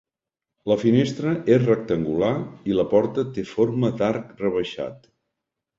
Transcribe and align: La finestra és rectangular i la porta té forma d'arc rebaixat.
La 0.71 0.77
finestra 0.83 1.33
és 1.57 1.61
rectangular 1.67 2.33
i 2.73 2.81
la 2.81 2.89
porta 2.95 3.29
té 3.37 3.47
forma 3.55 3.95
d'arc 4.03 4.35
rebaixat. 4.45 5.11